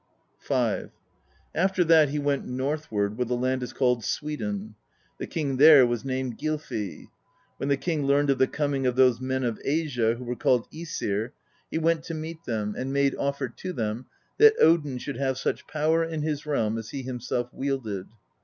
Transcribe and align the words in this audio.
After 1.53 1.83
that 1.83 2.09
he 2.09 2.17
went 2.17 2.47
northward, 2.47 3.19
where 3.19 3.25
the 3.25 3.37
land 3.37 3.61
is 3.61 3.71
called 3.71 4.03
Sweden; 4.03 4.73
the 5.19 5.27
king 5.27 5.57
there 5.57 5.85
was 5.85 6.03
named 6.03 6.39
Gylfi. 6.39 7.09
When 7.57 7.69
the 7.69 7.77
king 7.77 8.07
learned 8.07 8.31
of 8.31 8.39
the 8.39 8.47
coming 8.47 8.87
of 8.87 8.95
those 8.95 9.21
men 9.21 9.43
of 9.43 9.59
Asia, 9.63 10.15
who 10.15 10.23
were 10.23 10.35
called 10.35 10.67
JEsky 10.71 11.29
he 11.69 11.77
went 11.77 12.01
to 12.05 12.15
meet 12.15 12.45
them, 12.45 12.73
and 12.75 12.91
made 12.91 13.13
offer 13.19 13.47
to 13.47 13.73
them 13.73 14.07
that 14.39 14.55
Odin 14.59 14.97
should 14.97 15.17
have 15.17 15.37
such 15.37 15.67
power 15.67 16.03
in 16.03 16.23
his 16.23 16.47
realm 16.47 16.79
as 16.79 16.89
he 16.89 17.03
him 17.03 17.19
self 17.19 17.53
wielded. 17.53 18.07